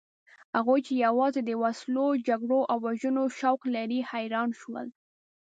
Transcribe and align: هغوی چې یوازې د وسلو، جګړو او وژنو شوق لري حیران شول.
هغوی 0.57 0.79
چې 0.87 0.93
یوازې 1.05 1.41
د 1.45 1.51
وسلو، 1.63 2.07
جګړو 2.27 2.59
او 2.71 2.77
وژنو 2.85 3.23
شوق 3.39 3.61
لري 3.75 3.99
حیران 4.11 4.49
شول. 4.59 4.85